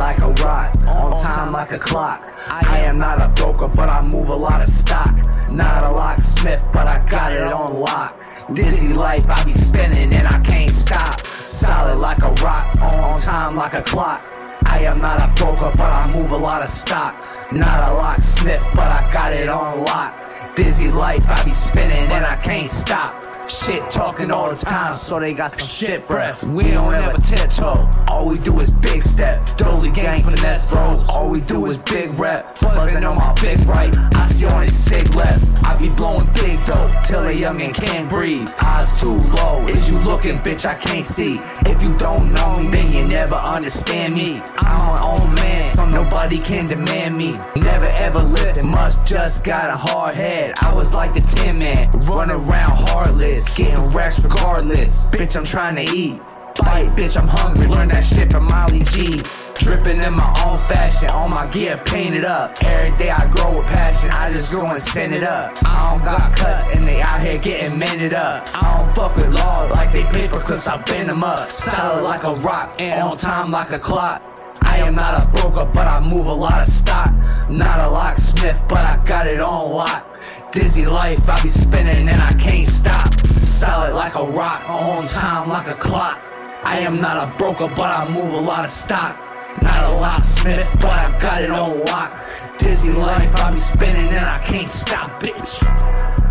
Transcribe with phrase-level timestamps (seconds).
[0.00, 2.22] a rock, on time like a clock.
[2.48, 5.14] I am not a broker, but I move a lot of stock.
[5.50, 8.20] Not a locksmith, but I got it on lock.
[8.52, 11.26] Dizzy life, I be spinning and I can't stop.
[11.26, 14.22] Solid like a rock, on time like a clock.
[14.66, 17.14] I am not a broker, but I move a lot of stock.
[17.52, 20.14] Not a locksmith, but I got it on lock.
[20.56, 23.35] Dizzy life, I be spinning and I can't stop.
[23.48, 26.42] Shit talking all the time, so they got some shit breath.
[26.42, 29.56] We don't ever tiptoe, all we do is big step.
[29.56, 32.58] Dolly gang finesse bros, all we do is big rep.
[32.60, 35.44] Buzzing on my big right, I see only sick left.
[35.62, 38.48] I be blowing big dope till a youngin' can't breathe.
[38.60, 40.66] Eyes too low, is you looking, bitch?
[40.66, 41.38] I can't see.
[41.66, 44.42] If you don't know me, then you never understand me.
[44.58, 45.55] I'm my own man,
[45.90, 47.32] nobody can demand me.
[47.56, 50.54] Never ever listen, must just got a hard head.
[50.60, 55.04] I was like the Tin Man, run around heartless, getting racks regardless.
[55.06, 56.20] Bitch, I'm trying to eat.
[56.58, 57.66] Bite, bitch, I'm hungry.
[57.66, 59.20] Learn that shit from Molly G.
[59.58, 62.62] Dripping in my own fashion, all my gear painted up.
[62.62, 65.56] Every day I grow with passion, I just go and send it up.
[65.64, 68.48] I don't got cuts and they out here getting mended up.
[68.54, 71.50] I don't fuck with laws like they paper clips, I bend them up.
[71.50, 74.35] Solid like a rock and on time like a clock.
[74.76, 77.10] I am not a broker, but I move a lot of stock.
[77.48, 80.06] Not a locksmith, but I got it on lock.
[80.52, 83.08] Dizzy life, I be spinning and I can't stop.
[83.40, 86.20] Solid like a rock, on time like a clock.
[86.62, 89.18] I am not a broker, but I move a lot of stock.
[89.62, 92.12] Not a locksmith, but I got it on lock.
[92.58, 96.25] Dizzy life, I be spinning and I can't stop, bitch.